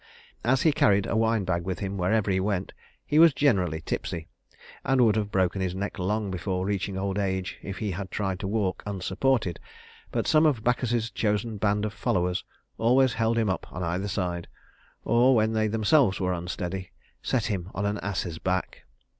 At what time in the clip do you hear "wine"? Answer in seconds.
1.15-1.43